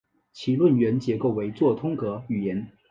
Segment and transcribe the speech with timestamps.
[0.33, 2.71] 其论元结构为作通格语言。